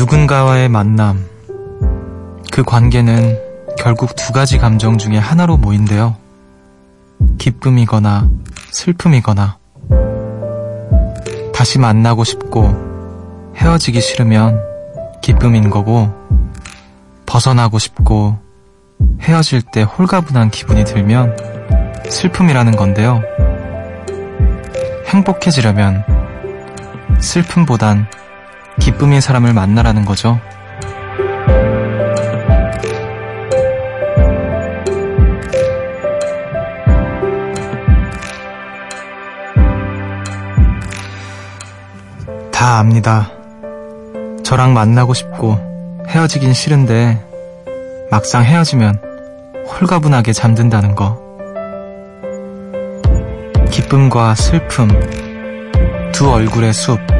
[0.00, 1.26] 누군가와의 만남.
[2.50, 3.38] 그 관계는
[3.76, 6.16] 결국 두 가지 감정 중에 하나로 모인대요.
[7.36, 8.30] 기쁨이거나
[8.70, 9.58] 슬픔이거나.
[11.52, 14.58] 다시 만나고 싶고 헤어지기 싫으면
[15.20, 16.10] 기쁨인 거고,
[17.26, 18.38] 벗어나고 싶고
[19.20, 21.36] 헤어질 때 홀가분한 기분이 들면
[22.08, 23.20] 슬픔이라는 건데요.
[25.08, 26.04] 행복해지려면
[27.20, 28.06] 슬픔보단
[28.80, 30.40] 기쁨인 사람을 만나라는 거죠.
[42.50, 43.30] 다 압니다.
[44.42, 45.58] 저랑 만나고 싶고
[46.08, 47.24] 헤어지긴 싫은데
[48.10, 49.00] 막상 헤어지면
[49.66, 51.18] 홀가분하게 잠든다는 거.
[53.70, 54.88] 기쁨과 슬픔,
[56.12, 57.19] 두 얼굴의 숲.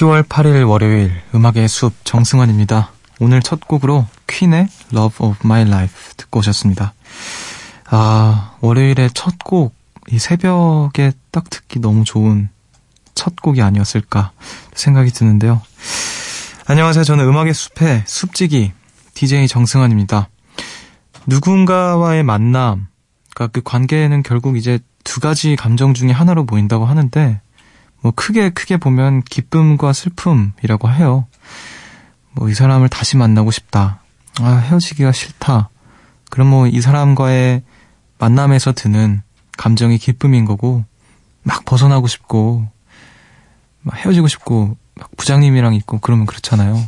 [0.00, 2.90] 10월 8일 월요일 음악의 숲 정승환입니다.
[3.18, 6.94] 오늘 첫 곡으로 퀸의 Love of My Life 듣고 오셨습니다.
[7.84, 9.74] 아, 월요일의 첫 곡,
[10.10, 12.48] 이 새벽에 딱 듣기 너무 좋은
[13.14, 14.32] 첫 곡이 아니었을까
[14.72, 15.60] 생각이 드는데요.
[16.66, 17.04] 안녕하세요.
[17.04, 18.72] 저는 음악의 숲의 숲지기
[19.12, 20.30] DJ 정승환입니다.
[21.26, 22.86] 누군가와의 만남,
[23.34, 27.42] 그러니까 그 관계는 결국 이제 두 가지 감정 중에 하나로 보인다고 하는데
[28.02, 31.26] 뭐 크게 크게 보면 기쁨과 슬픔이라고 해요.
[32.32, 34.00] 뭐 이 사람을 다시 만나고 싶다.
[34.40, 35.68] 아, 헤어지기가 싫다.
[36.30, 37.62] 그럼 뭐 이 사람과의
[38.18, 39.22] 만남에서 드는
[39.58, 40.84] 감정이 기쁨인 거고
[41.42, 42.66] 막 벗어나고 싶고
[43.82, 46.82] 막 헤어지고 싶고 막 부장님이랑 있고 그러면 그렇잖아요.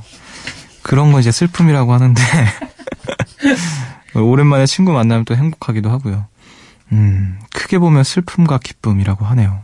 [0.82, 2.22] 그런 거 이제 슬픔이라고 하는데
[4.14, 6.26] 오랜만에 친구 만나면 또 행복하기도 하고요.
[6.92, 9.62] 음, 크게 보면 슬픔과 기쁨이라고 하네요.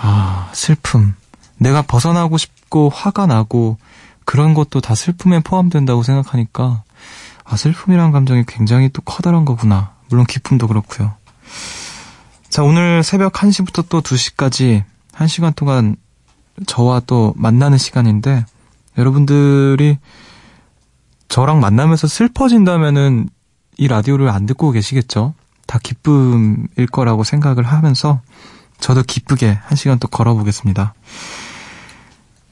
[0.00, 1.14] 아, 슬픔.
[1.56, 3.78] 내가 벗어나고 싶고 화가 나고
[4.24, 6.82] 그런 것도 다 슬픔에 포함된다고 생각하니까
[7.44, 9.94] 아, 슬픔이란 감정이 굉장히 또 커다란 거구나.
[10.08, 11.14] 물론 기쁨도 그렇고요.
[12.48, 15.96] 자, 오늘 새벽 1시부터 또 2시까지 1시간 동안
[16.66, 18.44] 저와 또 만나는 시간인데
[18.96, 19.98] 여러분들이
[21.28, 23.28] 저랑 만나면서 슬퍼진다면은
[23.76, 25.34] 이 라디오를 안 듣고 계시겠죠?
[25.66, 28.20] 다 기쁨일 거라고 생각을 하면서
[28.80, 30.94] 저도 기쁘게 한 시간 또 걸어보겠습니다.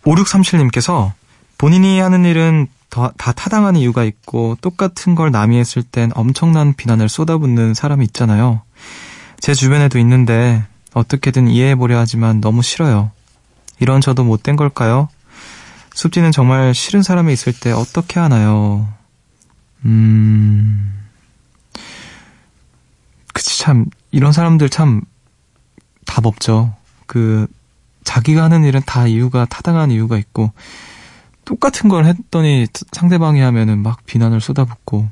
[0.05, 1.13] 5637님께서
[1.59, 7.09] 본인이 하는 일은 다, 다 타당한 이유가 있고 똑같은 걸 남이 했을 땐 엄청난 비난을
[7.09, 8.63] 쏟아붓는 사람이 있잖아요.
[9.41, 10.65] 제 주변에도 있는데
[10.95, 13.11] 어떻게든 이해해보려 하지만 너무 싫어요.
[13.81, 15.09] 이런 저도 못된 걸까요?
[15.95, 18.89] 숲지는 정말 싫은 사람이 있을 때 어떻게 하나요?
[19.85, 20.93] 음...
[23.33, 25.03] 그치, 참, 이런 사람들 참
[26.07, 26.75] 답 없죠.
[27.07, 27.47] 그,
[28.05, 30.53] 자기가 하는 일은 다 이유가, 타당한 이유가 있고,
[31.45, 35.09] 똑같은 걸 했더니 상대방이 하면은 막 비난을 쏟아붓고,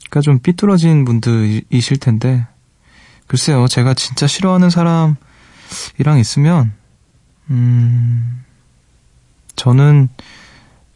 [0.00, 2.46] 그니까 좀 삐뚤어진 분들이실 텐데,
[3.26, 6.72] 글쎄요, 제가 진짜 싫어하는 사람이랑 있으면,
[7.50, 8.44] 음,
[9.56, 10.08] 저는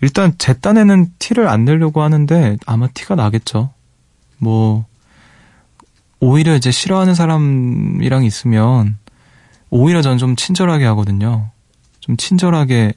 [0.01, 3.73] 일단 제 딴에는 티를 안 내려고 하는데 아마 티가 나겠죠.
[4.39, 4.85] 뭐,
[6.21, 8.99] 오히려 이제 싫어하는 사람이랑 있으면
[9.75, 11.49] 오히려 전좀 친절하게 하거든요.
[12.01, 12.93] 좀 친절하게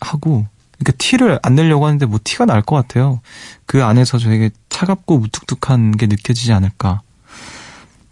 [0.00, 0.46] 하고
[0.78, 3.20] 그러니까 티를 안 내려고 하는데 뭐 티가 날 것 같아요.
[3.66, 7.00] 그 안에서 되게 차갑고 무뚝뚝한 게 느껴지지 않을까.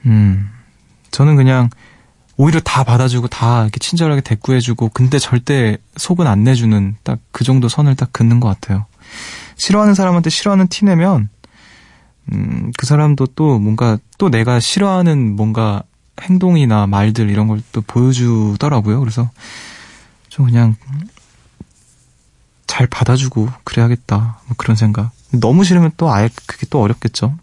[0.04, 0.50] 음,
[1.12, 1.70] 저는 그냥
[2.36, 7.68] 오히려 다 받아주고 다 이렇게 친절하게 대꾸해주고 근데 절대 속은 안 내주는 딱 그 정도
[7.68, 8.86] 선을 딱 긋는 것 같아요.
[9.56, 11.28] 싫어하는 사람한테 싫어하는 티 내면
[12.32, 15.84] 음, 그 사람도 또 뭔가 또 내가 싫어하는 뭔가
[16.22, 19.00] 행동이나 말들 이런 걸 또 보여주더라고요.
[19.00, 19.30] 그래서
[20.28, 20.76] 좀 그냥
[22.66, 24.16] 잘 받아주고 그래야겠다.
[24.46, 25.10] 뭐 그런 생각.
[25.32, 27.36] 너무 싫으면 또 아예 그게 또 어렵겠죠.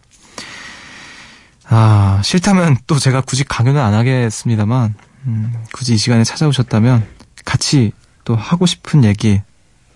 [1.69, 4.95] 아, 싫다면 또 제가 굳이 강연을 안 하겠습니다만,
[5.25, 7.07] 음, 굳이 이 시간에 찾아오셨다면
[7.45, 7.91] 같이
[8.25, 9.41] 또 하고 싶은 얘기,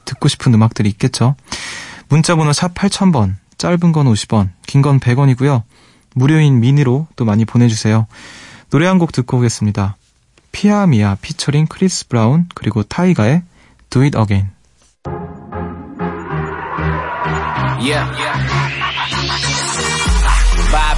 [0.05, 1.35] 듣고 싶은 음악들이 있겠죠.
[2.09, 5.63] 문자번호 샵 8000번, 짧은 건 50원, 긴 건 100원이고요.
[6.15, 8.07] 무료인 미니로 또 많이 보내주세요.
[8.69, 9.95] 노래 한 곡 듣고 오겠습니다.
[10.51, 13.43] 피아미아 피처링 크리스 브라운 그리고 타이가의
[13.89, 14.51] Do It Again.
[17.79, 18.66] Yeah.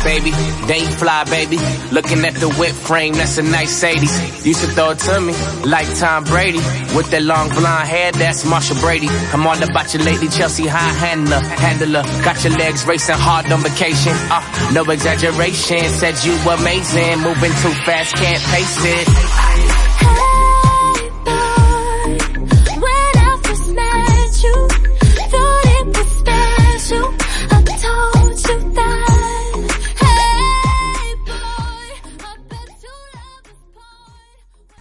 [0.04, 0.32] Baby.
[0.66, 1.58] They fly, baby.
[1.92, 4.46] Looking at the whip frame, that's a nice 80s.
[4.46, 5.34] Used to throw it to me
[5.66, 6.60] like Tom Brady.
[6.96, 9.08] With that long blonde hair, that's Marshall Brady.
[9.34, 12.04] I'm all about you lately, Chelsea high handler, handler.
[12.24, 14.14] Got your legs racing hard on vacation.
[14.32, 15.84] Uh, no exaggeration.
[15.90, 19.59] Said you amazing, moving too fast, can't pace it.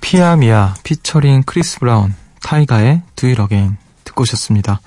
[0.08, 4.81] 피아미아 피처링 크리스 브라운 타이가의 Do It Again 듣고 오셨습니다.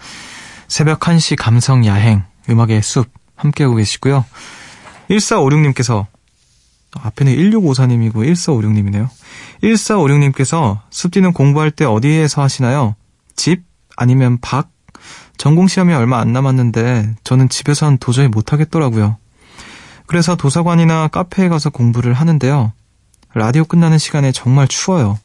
[0.67, 4.25] 새벽 1시 감성 야행 음악의 숲 함께하고 계시고요.
[5.11, 6.07] 1456님께서
[6.99, 9.09] 앞에는 1654님이고 1456님이네요.
[9.61, 12.95] 1456님께서 숲디는 공부할 때 어디에서 하시나요?
[13.35, 13.61] 집?
[13.97, 14.71] 아니면 밖?
[15.37, 19.17] 전공 시험이 얼마 안 남았는데 저는 집에선 도저히 못 하겠더라고요.
[20.07, 22.73] 그래서 도서관이나 카페에 가서 공부를 하는데요.
[23.33, 25.19] 라디오 끝나는 시간에 정말 추워요.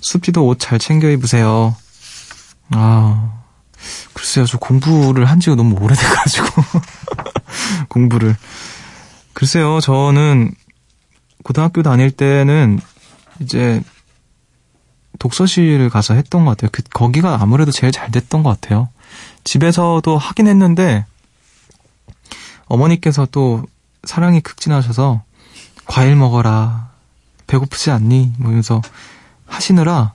[0.00, 1.74] 숲지도 옷 잘 챙겨 입으세요.
[2.70, 3.40] 아,
[4.12, 6.46] 글쎄요, 저 공부를 한 지가 너무 오래돼가지고.
[7.88, 8.36] 공부를.
[9.32, 10.54] 글쎄요, 저는
[11.42, 12.80] 고등학교 다닐 때는
[13.40, 13.82] 이제
[15.18, 16.70] 독서실을 가서 했던 것 같아요.
[16.72, 18.88] 그, 거기가 아무래도 제일 잘 됐던 것 같아요.
[19.44, 21.04] 집에서도 하긴 했는데,
[22.66, 23.64] 어머니께서 또
[24.04, 25.22] 사랑이 극진하셔서
[25.86, 26.89] 과일 먹어라,
[27.50, 28.34] 배고프지 않니?
[28.38, 28.80] 뭐 이러면서
[29.46, 30.12] 하시느라,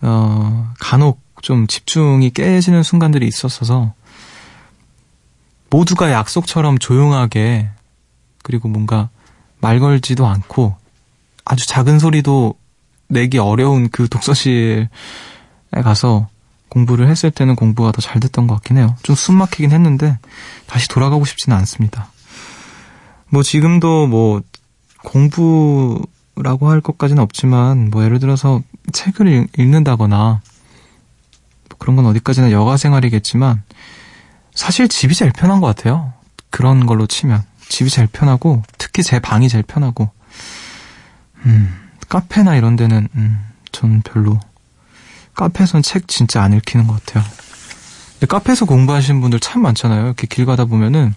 [0.00, 3.92] 어, 간혹 좀 집중이 깨지는 순간들이 있었어서,
[5.70, 7.68] 모두가 약속처럼 조용하게,
[8.42, 9.10] 그리고 뭔가
[9.60, 10.76] 말 걸지도 않고,
[11.44, 12.54] 아주 작은 소리도
[13.08, 14.88] 내기 어려운 그 독서실에
[15.82, 16.28] 가서
[16.70, 18.96] 공부를 했을 때는 공부가 더 잘 됐던 것 같긴 해요.
[19.02, 20.18] 좀 숨 막히긴 했는데,
[20.66, 22.08] 다시 돌아가고 싶지는 않습니다.
[23.28, 24.40] 뭐 지금도 뭐
[25.04, 26.00] 공부
[26.36, 28.62] 라고 할 것까지는 없지만, 뭐 예를 들어서
[28.92, 30.40] 책을 읽 는다거나,
[31.68, 33.62] 뭐 그런 건 어디까지나 여가 생활이겠지만,
[34.54, 36.12] 사실 집이 제일 편한 것 같아요.
[36.50, 37.42] 그런 걸로 치면.
[37.68, 40.10] 집이 제일 편하고, 특히 제 방이 제일 편하고,
[41.44, 41.74] 음,
[42.08, 44.38] 카페나 이런 데는, 음, 전 별로,
[45.34, 47.24] 카페에선 책 진짜 안 읽히는 것 같아요.
[48.12, 50.04] 근데 카페에서 공부하시는 분들 참 많잖아요.
[50.04, 51.14] 이렇게 길 가다 보면은,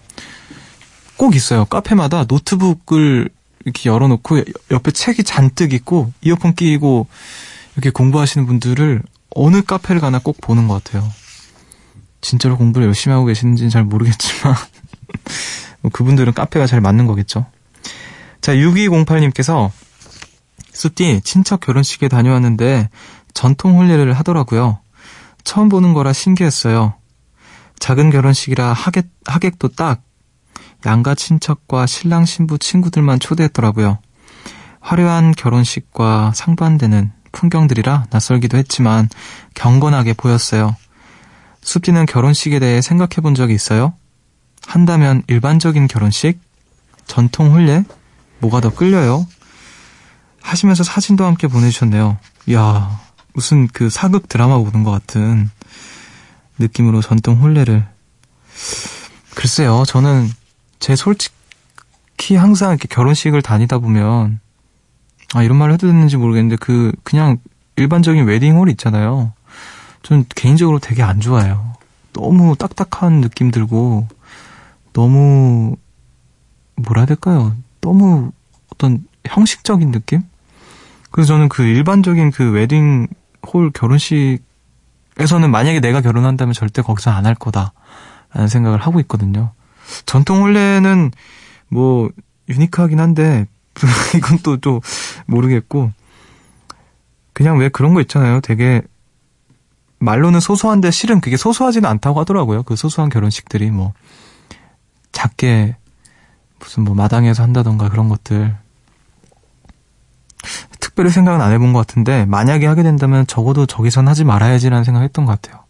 [1.16, 1.64] 꼭 있어요.
[1.64, 3.30] 카페마다 노트북을
[3.66, 7.08] 이렇게 열어놓고 옆에 책이 잔뜩 있고 이어폰 끼고
[7.74, 9.02] 이렇게 공부하시는 분들을
[9.34, 11.06] 어느 카페를 가나 꼭 보는 것 같아요.
[12.20, 14.54] 진짜로 공부를 열심히 하고 계시는지는 잘 모르겠지만
[15.82, 17.44] 뭐 그분들은 카페가 잘 맞는 거겠죠.
[18.40, 19.70] 자, 6208님께서
[20.72, 22.88] 숲디 친척 결혼식에 다녀왔는데
[23.34, 24.78] 전통 혼례를 하더라고요.
[25.42, 26.94] 처음 보는 거라 신기했어요.
[27.80, 30.02] 작은 결혼식이라 하객, 하객도 딱
[30.84, 33.98] 양가 친척과 신랑 신부 친구들만 초대했더라고요.
[34.80, 39.08] 화려한 결혼식과 상반되는 풍경들이라 낯설기도 했지만
[39.54, 40.76] 경건하게 보였어요.
[41.62, 43.94] 숲디는 결혼식에 대해 생각해 본 적이 있어요?
[44.66, 46.40] 한다면 일반적인 결혼식?
[47.06, 47.84] 전통 혼례?
[48.38, 49.26] 뭐가 더 끌려요?
[50.40, 52.18] 하시면서 사진도 함께 보내주셨네요.
[52.46, 53.00] 이야,
[53.32, 55.50] 무슨 그 사극 드라마 보는 것 같은
[56.58, 57.86] 느낌으로 전통 혼례를.
[59.34, 60.30] 글쎄요, 저는
[60.78, 64.40] 제 솔직히 항상 이렇게 결혼식을 다니다 보면
[65.34, 67.38] 아 이런 말을 해도 되는지 모르겠는데 그 그냥
[67.76, 69.32] 일반적인 웨딩홀 있잖아요.
[70.02, 71.74] 전 개인적으로 되게 안 좋아해요.
[72.12, 74.06] 너무 딱딱한 느낌 들고
[74.92, 75.76] 너무
[76.76, 77.54] 뭐라 해야 될까요?
[77.80, 78.30] 너무
[78.72, 80.22] 어떤 형식적인 느낌?
[81.10, 83.08] 그래서 저는 그 일반적인 그 웨딩
[83.52, 84.40] 홀 결혼식에서는
[85.50, 89.52] 만약에 내가 결혼한다면 절대 거기서 안 할 거다라는 생각을 하고 있거든요.
[90.06, 91.12] 전통 혼례는
[91.68, 92.10] 뭐
[92.48, 93.46] 유니크하긴 한데
[94.16, 94.80] 이건 또 또
[95.26, 95.92] 모르겠고
[97.32, 98.40] 그냥 왜 그런 거 있잖아요.
[98.40, 98.82] 되게
[99.98, 102.62] 말로는 소소한데 실은 그게 소소하지는 않다고 하더라고요.
[102.62, 103.92] 그 소소한 결혼식들이 뭐
[105.12, 105.76] 작게
[106.58, 108.56] 무슨 뭐 마당에서 한다던가 그런 것들
[110.80, 115.26] 특 특별히 생각은 안 해본 것 같은데 만약에 하게 된다면 적어도 저기선 하지 말아야지라는 생각했던
[115.26, 115.62] 것 같아요.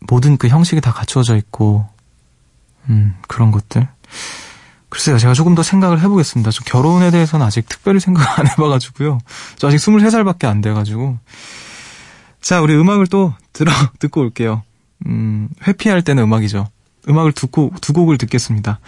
[0.00, 1.86] 모든 그 형식이 다 갖추어져 있고
[2.88, 3.88] 음 그런 것들.
[4.88, 6.52] 글쎄요, 제가 조금 더 생각을 해보겠습니다.
[6.52, 9.18] 저 결혼에 대해서는 아직 특별히 생각 안 해봐가지고요.
[9.56, 11.18] 저 아직 23살밖에 안 돼가지고.
[12.40, 14.62] 자, 우리 음악을 또 들어, 듣고 올게요.
[15.06, 16.68] 음, 회피할 때는 음악이죠.
[17.08, 18.78] 음악을 두 곡, 두 곡을 듣겠습니다.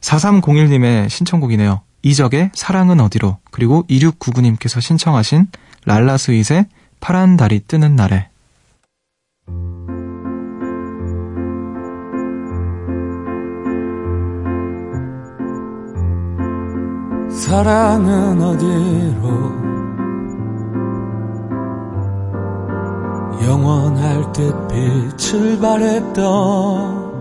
[0.00, 1.82] 4301님의 신청곡이네요.
[2.02, 5.48] 이적의 사랑은 어디로 그리고 2699님께서 신청하신
[5.84, 6.66] 랄라 스윗의
[7.00, 8.28] 파란 달이 뜨는 날에
[17.32, 19.22] 사랑은 어디로
[23.46, 27.12] 영원할 듯 빛을 발했던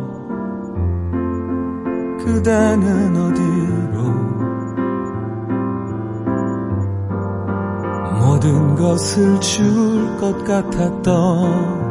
[2.20, 4.02] 그대는 어디로
[8.20, 11.82] 모든 것을 줄 것 같았던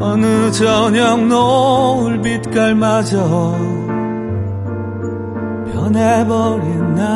[0.00, 3.56] 어느 저녁 노을 빛깔마저
[5.86, 7.06] 변해버린 날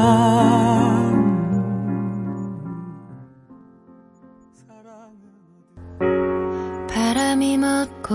[6.88, 8.14] 바람이 멎고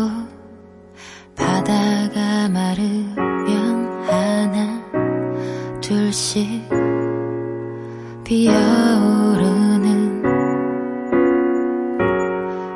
[1.36, 4.82] 바다가 마르면 하나
[5.82, 6.70] 둘씩
[8.24, 9.84] 피어오르는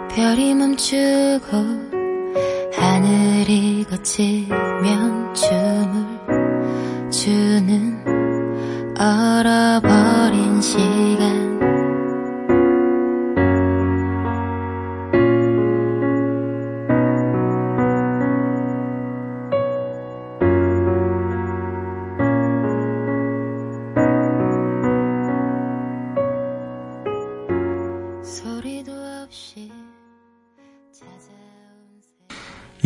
[0.10, 1.79] 별이 멈추고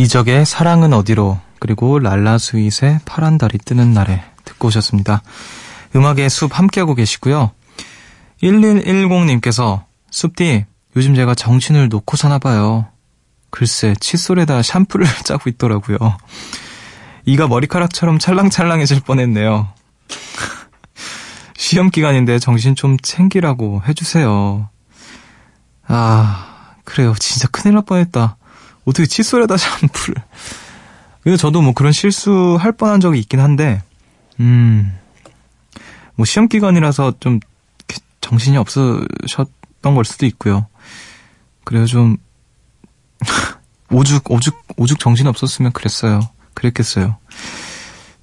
[0.04, 5.24] 이적의 사랑은 어디로 그리고 랄라 스윗의 파란 달이 뜨는 날에 듣고 오셨습니다.
[5.96, 7.52] 음악의 숲 함께하고 계시고요.
[8.42, 10.66] 1110님께서 숲디
[10.98, 12.86] 요즘 제가 정신을 놓고 사나 봐요.
[13.50, 15.98] 글쎄 칫솔에다 샴푸를 짜고 있더라고요.
[17.24, 19.70] 이가 머리카락처럼 찰랑찰랑해질 뻔했네요.
[21.56, 24.68] 시험 기간인데 정신 좀 챙기라고 해주세요.
[25.88, 27.16] 아, 그래요.
[27.18, 28.36] 진짜 큰일 날 뻔했다.
[28.86, 30.16] 어떻게 칫솔에다 샴푸를.
[31.22, 33.82] 그래서 저도 뭐 그런 실수할 뻔한 적이 있긴 한데,
[34.40, 34.98] 음,
[36.16, 37.40] 뭐 시험 기간이라서 좀
[38.22, 40.68] 정신이 없으셨던 걸 수도 있고요.
[41.64, 42.18] 그래서 좀,
[43.92, 46.20] 오죽, 오죽, 오죽 정신이 없었으면 그랬어요.
[46.56, 47.18] 그랬겠어요.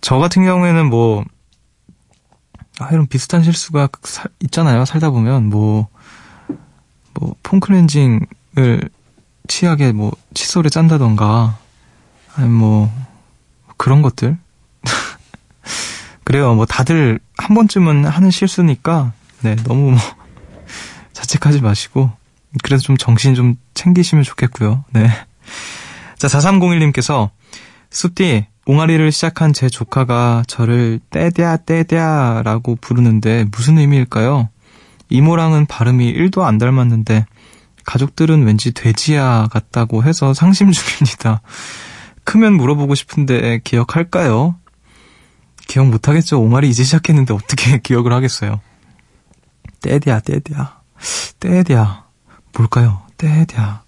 [0.00, 1.24] 저 같은 경우에는 뭐,
[2.80, 4.84] 아, 이런 비슷한 실수가 사- 있잖아요.
[4.84, 5.88] 살다 보면, 뭐,
[7.14, 8.90] 뭐, 폼클렌징을
[9.50, 11.58] 치약에 뭐, 칫솔에 짠다던가,
[12.36, 12.90] 아니 뭐,
[13.76, 14.38] 그런 것들.
[16.24, 16.54] 그래요.
[16.54, 20.00] 뭐, 다들 한 번쯤은 하는 실수니까, 네, 너무 뭐,
[21.12, 22.12] 자책하지 마시고,
[22.62, 24.84] 그래서 좀 정신 좀 챙기시면 좋겠고요.
[24.92, 25.08] 네.
[26.16, 27.30] 자, 4301님께서,
[27.90, 34.48] 숲디, 옹알이를 시작한 제 조카가 저를 떼嗲 떼嗲 라고 부르는데 무슨 의미일까요?
[35.08, 37.26] 이모랑은 발음이 1도 안 닮았는데
[37.84, 41.42] 가족들은 왠지 돼지야 같다고 해서 상심 중입니다.
[42.24, 44.56] 크면 물어보고 싶은데 기억할까요?
[45.66, 46.40] 기억 못하겠죠.
[46.40, 48.60] 오마리 이제 시작했는데 어떻게 기억을 하겠어요.
[49.80, 50.80] 떼디야, 떼디야.
[51.38, 52.04] 떼디야.
[52.56, 53.02] 뭘까요?
[53.16, 53.82] 떼디야.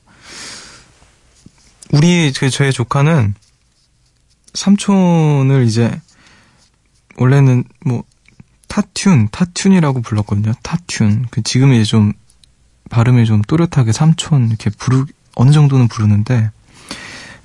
[1.92, 3.34] 우리, 그 제, 제 조카는
[4.54, 6.00] 삼촌을 이제
[7.16, 8.04] 원래는 뭐
[8.68, 10.52] 타튠, 타튠이라고 불렀거든요.
[10.62, 11.26] 타튠.
[11.30, 12.12] 그 지금 이제 좀
[12.92, 16.50] 발음이 좀 또렷하게 삼촌 이렇게 부르 어느 정도는 부르는데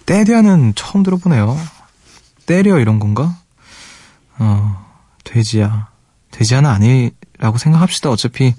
[0.06, 1.58] 때려는 처음 들어보네요.
[2.46, 3.38] 때려 이런 건가?
[4.40, 4.86] 어
[5.24, 5.88] 돼지야
[6.32, 8.10] 돼지야는 아니라고 생각합시다.
[8.10, 8.54] 어차피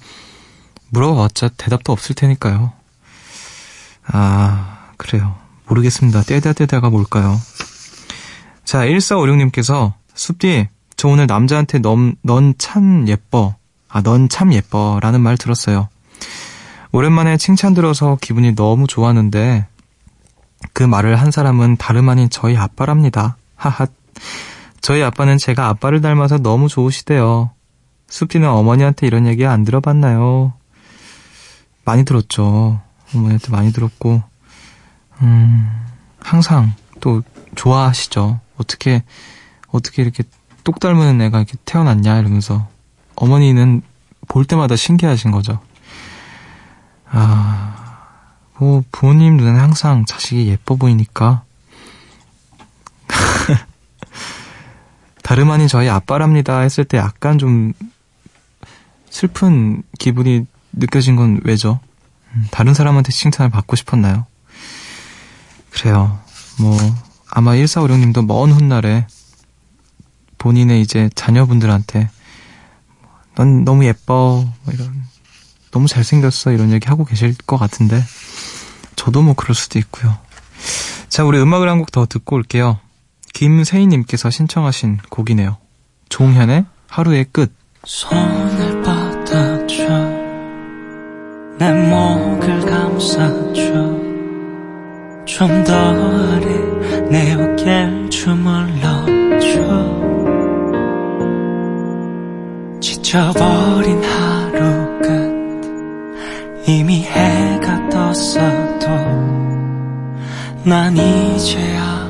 [0.89, 2.73] 물어봤자 대답도 없을 테니까요.
[4.07, 5.37] 아 그래요.
[5.67, 6.23] 모르겠습니다.
[6.23, 7.39] 떼다 떼다가 뭘까요?
[8.65, 13.55] 자, 1456님께서, 숲디, 저 오늘 남자한테 넌, 넌참 예뻐.
[13.89, 14.99] 아, 넌 참 예뻐.
[15.01, 15.89] 라는 말 들었어요.
[16.93, 19.67] 오랜만에 칭찬 들어서 기분이 너무 좋았는데,
[20.73, 23.37] 그 말을 한 사람은 다름 아닌 저희 아빠랍니다.
[23.57, 23.87] 하하.
[24.81, 27.51] 저희 아빠는 제가 아빠를 닮아서 너무 좋으시대요.
[28.09, 30.55] 숲디는 어머니한테 이런 얘기 안 들어봤나요?
[31.85, 32.81] 많이 들었죠.
[33.15, 34.23] 어머니한테 많이 들었고,
[35.23, 35.71] 음,
[36.21, 37.23] 항상 또
[37.55, 38.41] 좋아하시죠.
[38.57, 39.03] 어떻게,
[39.69, 40.25] 어떻게 이렇게
[40.65, 42.69] 똑 닮은 애가 이렇게 태어났냐 이러면서
[43.15, 43.83] 어머니는
[44.29, 45.61] 볼 때마다 신기하신 거죠.
[48.59, 51.45] 아, 뭐, 부모님 눈에는 항상 자식이 예뻐 보이니까.
[55.23, 57.73] 다름 아닌 저희 아빠랍니다 했을 때 약간 좀
[59.11, 61.81] 슬픈 기분이 느껴진 건 왜죠?
[62.35, 64.27] 음, 다른 사람한테 칭찬을 받고 싶었나요?
[65.71, 66.19] 그래요.
[66.59, 66.77] 뭐,
[67.31, 69.07] 아마 1456님도 먼 훗날에
[70.39, 72.11] 본인의 이제 자녀분들한테
[73.37, 75.05] 넌 너무 예뻐, 뭐 이런,
[75.71, 78.03] 너무 잘생겼어, 이런 얘기 하고 계실 것 같은데,
[78.99, 80.17] 저도 뭐 그럴 수도 있고요.
[81.09, 82.79] 자, 우리 음악을 한 곡 더 듣고 올게요.
[83.33, 85.57] 김세희님께서 신청하신 곡이네요.
[86.09, 87.55] 종현의 하루의 끝.
[87.85, 89.89] 손을 뻗어줘
[91.59, 93.63] 내 목을 감싸줘
[95.27, 96.47] 좀 더 아래
[97.11, 99.49] 내 어깨를 주물러줘
[102.81, 108.68] 지쳐버린 하루 끝 이미 해가 떴어도
[110.65, 112.09] 난 이제야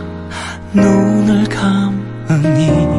[0.72, 2.97] 눈을 감으니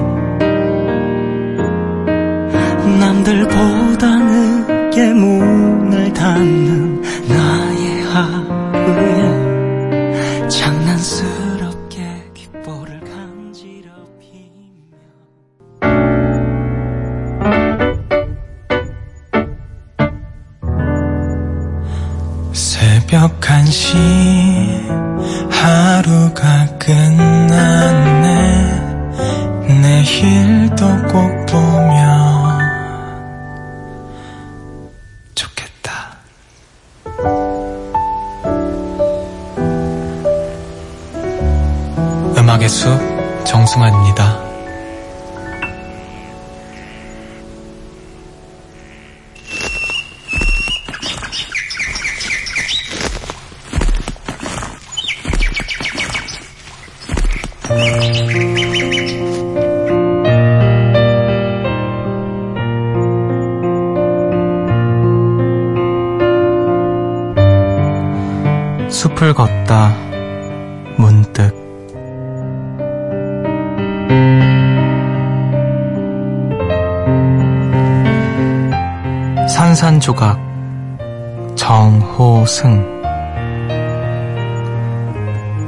[82.60, 83.00] 정호승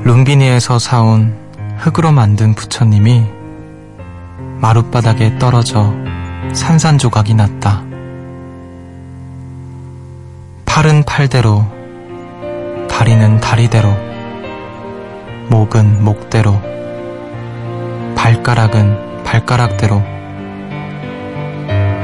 [0.04, 1.34] 룸비니에서 사온
[1.77, 3.23] 흙으로 만든 부처님이
[4.60, 5.93] 마룻바닥에 떨어져
[6.54, 7.84] 산산조각이 났다.
[10.65, 11.65] 팔은 팔대로,
[12.89, 13.89] 다리는 다리대로,
[15.49, 16.60] 목은 목대로,
[18.15, 20.01] 발가락은 발가락대로,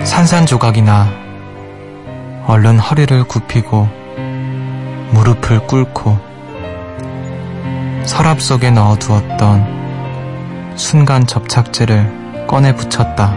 [0.04, 1.12] 산산조각이 나
[2.46, 4.07] 얼른 허리를 굽히고
[5.18, 6.20] 무릎을 꿇고
[8.06, 13.36] 서랍 속에 넣어두었던 순간 접착제를 꺼내 붙였다.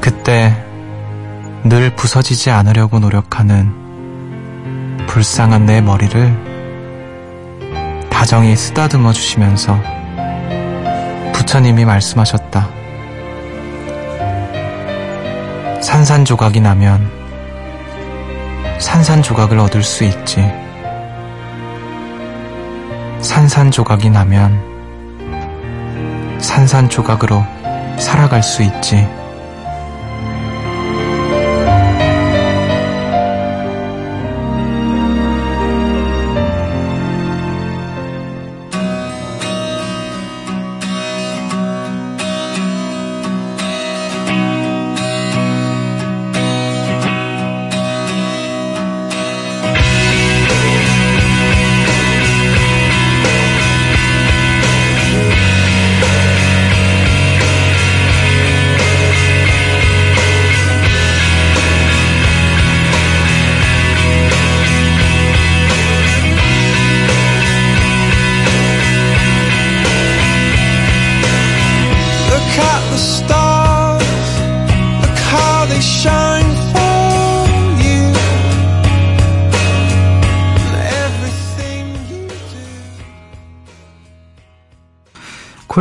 [0.00, 0.64] 그때
[1.62, 3.70] 늘 부서지지 않으려고 노력하는
[5.06, 6.50] 불쌍한 내 머리를
[8.10, 9.78] 다정히 쓰다듬어 주시면서
[11.34, 12.66] 부처님이 말씀하셨다.
[15.82, 17.21] 산산조각이 나면
[18.82, 20.44] 산산조각을 얻을 수 있지.
[23.20, 24.60] 산산조각이 나면
[26.40, 27.44] 산산조각으로
[27.96, 29.08] 살아갈 수 있지.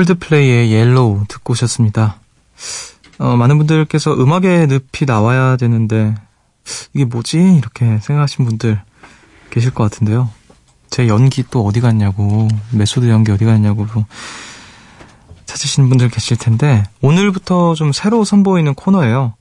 [0.02, 2.16] 콜드플레이의 Yellow 듣고 오셨습니다.
[3.20, 6.16] 어, 많은 분들께서 음악의 늪이 나와야 되는데
[6.94, 7.38] 이게 뭐지?
[7.38, 8.82] 이렇게 생각하신 분들
[9.52, 10.30] 계실 것 같은데요.
[10.90, 13.86] 제 연기 또 어디 갔냐고 메소드 연기 어디 갔냐고
[15.46, 19.36] 찾으시는 분들 계실 텐데 오늘부터 좀 새로 선보이는 코너예요.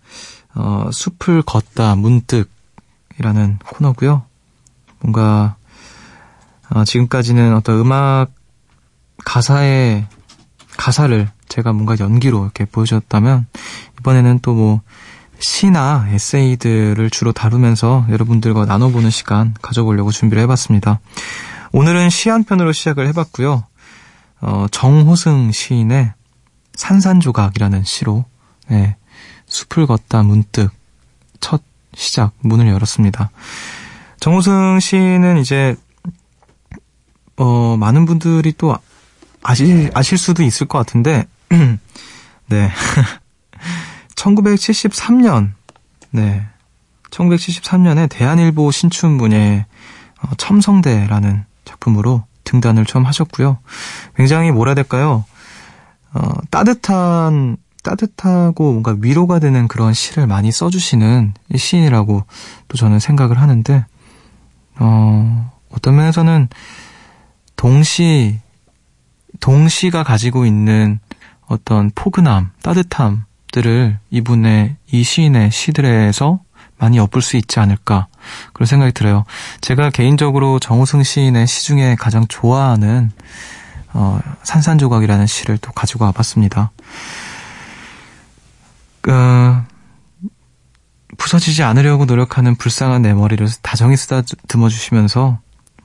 [0.54, 4.22] 어, 숲을 걷다 문득이라는 코너고요.
[5.00, 5.56] 뭔가
[6.68, 8.28] 어, 지금까지는 어떤 음악
[9.24, 10.06] 가사의
[10.80, 13.46] 가사를 제가 뭔가 연기로 이렇게 보여줬다면
[14.00, 14.80] 이번에는 또 뭐
[15.40, 21.00] 시나 에세이들을 주로 다루면서 여러분들과 나눠보는 시간 가져보려고 준비를 해봤습니다.
[21.72, 23.64] 오늘은 시 한 편으로 시작을 해봤고요.
[24.42, 26.12] 어, 정호승 시인의
[26.74, 28.24] 산산조각이라는 시로
[28.68, 28.96] 네,
[29.46, 30.70] 숲을 걷다 문득
[31.40, 31.62] 첫
[31.94, 33.30] 시작 문을 열었습니다.
[34.20, 35.74] 정호승 시인은 이제
[37.36, 38.76] 어, 많은 분들이 또
[39.42, 41.26] 아실, 아실 수도 있을 것 같은데,
[42.48, 42.70] 네.
[44.14, 45.52] 1973년,
[46.10, 46.46] 네.
[47.10, 49.66] 1973년에 대한일보 신춘문예
[50.22, 53.58] 어, 첨성대라는 작품으로 등단을 처음 하셨고요.
[54.16, 55.24] 굉장히 뭐라 해야 될까요?
[56.12, 62.24] 어, 따뜻한, 따뜻하고 뭔가 위로가 되는 그런 시를 많이 써주시는 시인이라고
[62.68, 63.86] 또 저는 생각을 하는데,
[64.78, 66.48] 어, 어떤 면에서는
[67.56, 68.40] 동시,
[69.40, 71.00] 동시가 가지고 있는
[71.46, 76.40] 어떤 포근함, 따뜻함들을 이분의 이 시인의 시들에서
[76.78, 78.06] 많이 엿볼 수 있지 않을까
[78.52, 79.24] 그런 생각이 들어요.
[79.60, 83.10] 제가 개인적으로 정우승 시인의 시 중에 가장 좋아하는
[83.92, 86.70] 어, 산산조각이라는 시를 또 가지고 와봤습니다.
[89.00, 89.56] 그,
[91.18, 95.40] 부서지지 않으려고 노력하는 불쌍한 내 머리를 다정히 쓰다듬어 주시면서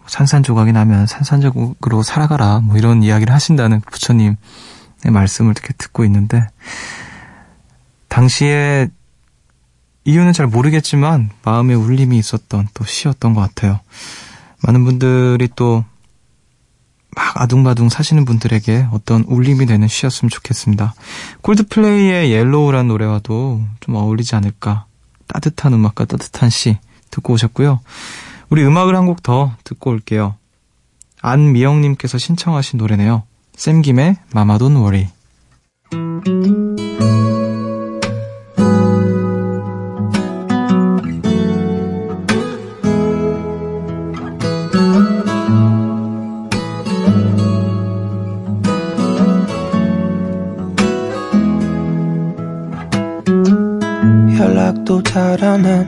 [0.07, 4.37] 산산조각이 나면 산산조각으로 살아가라 뭐 이런 이야기를 하신다는 부처님의
[5.03, 6.47] 말씀을 이렇게 듣고 있는데
[8.07, 8.87] 당시에
[10.05, 13.79] 이유는 잘 모르겠지만 마음에 울림이 있었던 또 시였던 것 같아요.
[14.61, 15.83] 많은 분들이 또
[17.15, 20.93] 막 아둥바둥 사시는 분들에게 어떤 울림이 되는 시였으면 좋겠습니다.
[21.41, 24.85] 콜드플레이의 Yellow란 노래와도 좀 어울리지 않을까.
[25.27, 26.77] 따뜻한 음악과 따뜻한 시
[27.09, 27.79] 듣고 오셨고요.
[28.49, 30.35] 우리 음악을 한 곡 더 듣고 올게요.
[31.21, 33.23] 안미영님께서 신청하신 노래네요.
[33.55, 35.07] 샘김의 Mama Don't Worry.
[54.37, 55.87] 연락도 잘안 하는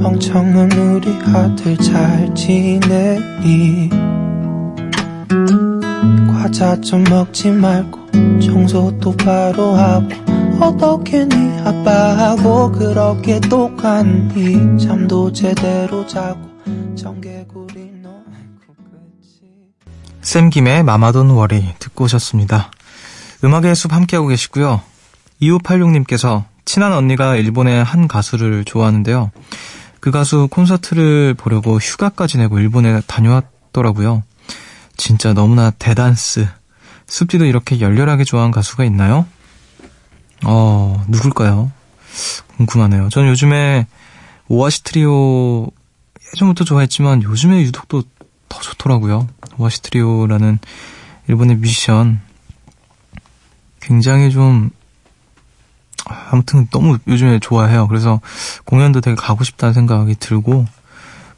[0.00, 3.90] 멍청한 우리 아들 잘 지내니
[6.32, 10.08] 과자 좀 먹지 말고 청소 똑바로 하고
[10.58, 16.40] 어떻게 네 아빠하고 그렇게 똑같니 잠도 제대로 자고
[16.96, 18.74] 정개구리 너 아이고
[19.20, 19.42] 그치
[20.22, 22.70] 샘김의 마마돈 워리 듣고 오셨습니다.
[23.44, 24.80] 음악의 숲 함께하고 계시고요.
[25.42, 29.30] 2586님께서 친한 언니가 일본의 한 가수를 좋아하는데요.
[30.00, 34.22] 그 가수 콘서트를 보려고 휴가까지 내고 일본에 다녀왔더라고요.
[34.96, 36.48] 진짜 너무나 대단스.
[37.06, 39.26] 숲디도 이렇게 열렬하게 좋아하는 가수가 있나요?
[40.44, 41.70] 어, 누굴까요?
[42.56, 43.08] 궁금하네요.
[43.10, 43.86] 저는 요즘에
[44.48, 45.68] 오아시 트리오
[46.32, 48.02] 예전부터 좋아했지만 요즘에 유독 또
[48.50, 49.28] 더 좋더라고요.
[49.56, 50.58] 오아시 트리오라는
[51.28, 52.20] 일본의 뮤지션
[53.80, 54.70] 굉장히 좀
[56.08, 57.88] 아무튼 너무 요즘에 좋아해요.
[57.88, 58.20] 그래서
[58.64, 60.66] 공연도 되게 가고 싶다는 생각이 들고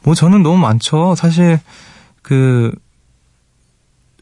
[0.03, 1.15] 뭐 저는 너무 많죠.
[1.15, 1.59] 사실
[2.21, 2.73] 그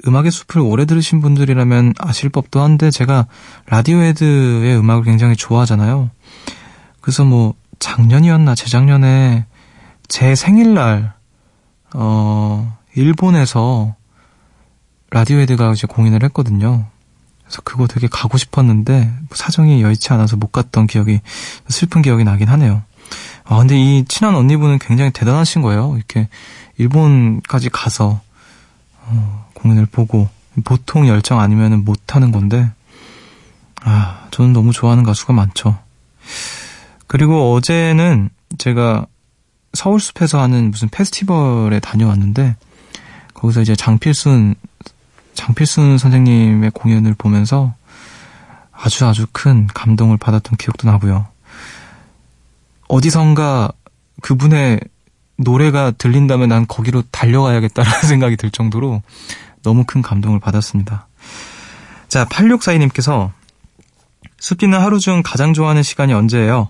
[0.07, 3.27] 음악의 숲을 오래 들으신 분들이라면 아실 법도 한데 제가
[3.67, 6.09] 라디오헤드의 음악을 굉장히 좋아하잖아요.
[7.01, 9.45] 그래서 뭐 작년이었나 재작년에
[10.07, 11.13] 제 생일날
[11.93, 13.95] 어 일본에서
[15.11, 16.85] 라디오헤드가 이제 공연을 했거든요.
[17.51, 21.19] 그래서 그거 되게 가고 싶었는데 뭐 사정이 여의치 않아서 못 갔던 기억이
[21.67, 22.81] 슬픈 기억이 나긴 하네요.
[23.43, 25.97] 아 근데 이 친한 언니분은 굉장히 대단하신 거예요.
[25.97, 26.29] 이렇게
[26.77, 28.21] 일본까지 가서
[29.03, 30.29] 어, 공연을 보고
[30.63, 32.71] 보통 열정 아니면은 못 하는 건데
[33.83, 35.77] 아 저는 너무 좋아하는 가수가 많죠.
[37.07, 39.05] 그리고 어제는 제가
[39.73, 42.55] 서울숲에서 하는 무슨 페스티벌에 다녀왔는데
[43.33, 44.55] 거기서 이제 장필순
[45.33, 47.73] 장필순 선생님의 공연을 보면서
[48.71, 51.27] 아주 아주 큰 감동을 받았던 기억도 나고요.
[52.87, 53.71] 어디선가
[54.21, 54.79] 그분의
[55.37, 59.01] 노래가 들린다면 난 거기로 달려가야겠다라는 생각이 들 정도로
[59.63, 61.07] 너무 큰 감동을 받았습니다.
[62.07, 63.31] 자, 8642님께서
[64.39, 66.69] 숲디는 하루 중 가장 좋아하는 시간이 언제예요?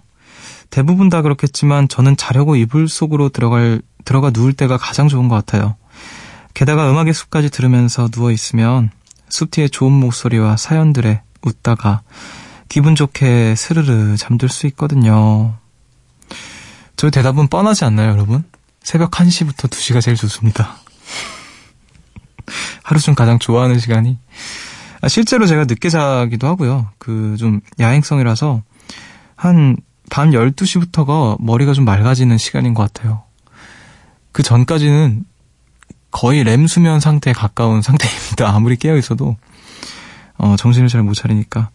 [0.70, 5.76] 대부분 다 그렇겠지만 저는 자려고 이불 속으로 들어갈, 들어가 누울 때가 가장 좋은 것 같아요.
[6.54, 8.92] 게다가 음악의 숲까지 들으면서 누워있으면
[9.30, 12.02] 숲디의 좋은 목소리와 사연들에 웃다가
[12.70, 15.56] 기분 좋게 스르르 잠들 수 있거든요.
[16.96, 18.44] 저희 대답은 뻔하지 않나요, 여러분?
[18.84, 20.78] 새벽 1시부터 2시가 제일 좋습니다.
[22.84, 24.18] 하루 중 가장 좋아하는 시간이.
[25.02, 26.90] 아, 실제로 제가 늦게 자기도 하고요.
[26.98, 28.62] 그 좀 야행성이라서
[29.36, 29.78] 한
[30.12, 33.24] 밤 12시부터가 머리가 좀 맑아지는 시간인 것 같아요.
[34.34, 35.24] 그 전까지는
[36.12, 38.54] 거의 램 수면 상태에 가까운 상태입니다.
[38.54, 39.38] 아무리 깨어 있어도
[40.38, 41.70] 어, 정신을 잘 못 차리니까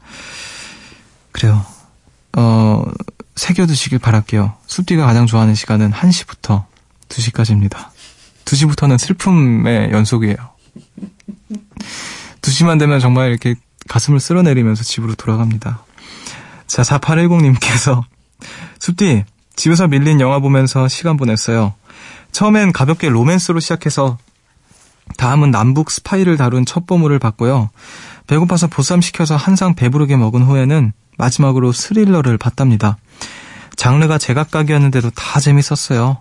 [1.33, 1.65] 그래요.
[2.37, 2.85] 어,
[3.37, 4.55] 새겨두시길 바랄게요.
[4.67, 6.65] 숲디가 가장 좋아하는 시간은 1시부터
[7.09, 7.89] 2시까지입니다.
[8.45, 10.37] 2시부터는 슬픔의 연속이에요.
[12.43, 13.55] 2시만 되면 정말 이렇게
[13.89, 15.85] 가슴을 쓸어내리면서 집으로 돌아갑니다.
[16.67, 18.03] 자, 4810님께서
[18.81, 19.25] 숲디,
[19.57, 21.75] 집에서 밀린 영화 보면서 시간 보냈어요.
[22.33, 24.19] 처음엔 가볍게 로맨스로 시작해서
[25.17, 27.71] 다음은 남북 스파이를 다룬 첩보물을 봤고요.
[28.27, 32.99] 배고파서 보쌈 시켜서 한상 배부르게 먹은 후에는 마지막으로 스릴러를 봤답니다.
[33.77, 36.19] 장르가 제각각이었는데도 다 재밌었어요.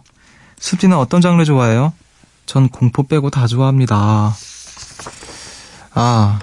[0.59, 1.93] 숲디는 어떤 장르 좋아해요?
[2.45, 4.33] 전 공포 빼고 다 좋아합니다.
[5.93, 6.39] 아,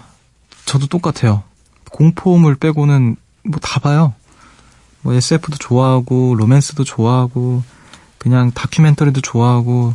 [0.64, 1.42] 저도 똑같아요.
[1.90, 4.14] 공포물 빼고는 뭐 다 봐요.
[5.02, 7.62] 뭐 SF도 좋아하고 로맨스도 좋아하고
[8.18, 9.94] 그냥 다큐멘터리도 좋아하고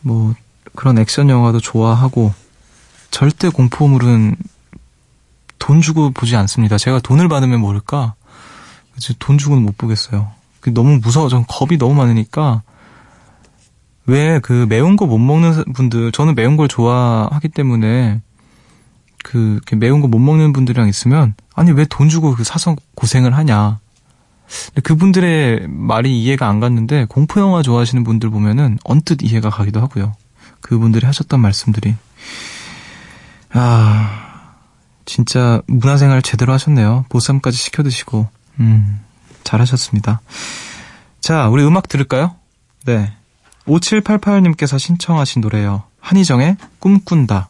[0.00, 0.34] 뭐
[0.74, 2.32] 그런 액션 영화도 좋아하고
[3.10, 4.36] 절대 공포물은
[5.58, 6.78] 돈 주고 보지 않습니다.
[6.78, 8.14] 제가 돈을 받으면 모를까?
[9.18, 10.30] 돈 주고는 못 보겠어요.
[10.74, 11.28] 너무 무서워.
[11.28, 12.62] 전 겁이 너무 많으니까
[14.06, 18.20] 왜 그 매운 거 못 먹는 분들 저는 매운 걸 좋아하기 때문에
[19.22, 23.78] 그 매운 거 못 먹는 분들이랑 있으면 아니 왜 돈 주고 그 사서 고생을 하냐.
[24.82, 30.12] 그분들의 말이 이해가 안 갔는데 공포 영화 좋아하시는 분들 보면은 언뜻 이해가 가기도 하고요.
[30.60, 31.94] 그분들이 하셨던 말씀들이
[33.52, 34.54] 아
[35.04, 37.04] 진짜 문화생활 제대로 하셨네요.
[37.08, 38.28] 보쌈까지 시켜 드시고
[38.60, 39.00] 음
[39.44, 40.20] 잘하셨습니다.
[41.20, 42.36] 자 우리 음악 들을까요?
[42.86, 43.12] 네
[43.66, 45.82] 5788님께서 신청하신 노래요.
[46.00, 47.49] 한희정의 꿈꾼다.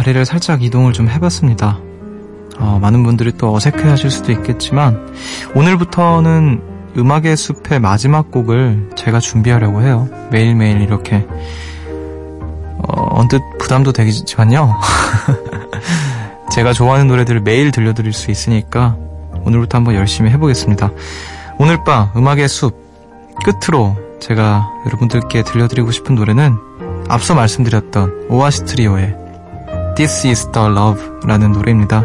[0.00, 1.78] 자리를 살짝 이동을 좀 해봤습니다.
[2.58, 5.12] 어, 많은 분들이 또 어색해 하실 수도 있겠지만
[5.54, 6.62] 오늘부터는
[6.96, 10.08] 음악의 숲의 마지막 곡을 제가 준비하려고 해요.
[10.30, 11.26] 매일매일 이렇게
[12.78, 14.74] 어, 언뜻 부담도 되지만요.
[16.50, 18.96] 제가 좋아하는 노래들을 매일 들려드릴 수 있으니까
[19.44, 20.92] 오늘부터 한번 열심히 해보겠습니다.
[21.58, 22.74] 오늘 밤 음악의 숲
[23.44, 26.56] 끝으로 제가 여러분들께 들려드리고 싶은 노래는
[27.08, 29.29] 앞서 말씀드렸던 오아시 트리오의
[30.00, 32.02] This is the Love 라는 노래입니다.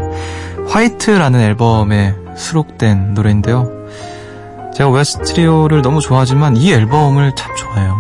[0.68, 3.72] White라는 앨범에 수록된 노래인데요.
[4.74, 7.96] 제가 오아시 트리오를 너무 좋아하지만 이 앨범을 참 좋아해요.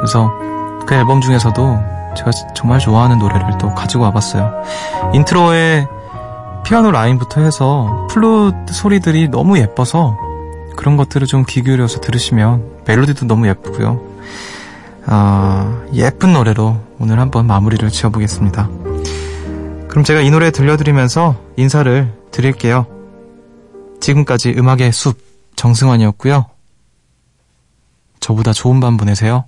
[0.00, 0.32] 그래서
[0.84, 1.78] 그 앨범 중에서도
[2.16, 4.50] 제가 정말 좋아하는 노래를 또 가지고 와봤어요.
[5.14, 5.86] 인트로에
[6.64, 10.18] 피아노 라인부터 해서 플루트 소리들이 너무 예뻐서
[10.74, 14.00] 그런 것들을 좀 귀 기울여서 들으시면 멜로디도 너무 예쁘고요.
[15.06, 18.83] 아, 예쁜 노래로 오늘 한번 마무리를 지어보겠습니다.
[19.94, 22.84] 그럼 제가 이 노래 들려드리면서 인사를 드릴게요.
[24.00, 25.16] 지금까지 음악의 숲
[25.54, 26.46] 정승환이었고요.
[28.18, 29.44] 저보다 좋은 밤 보내세요.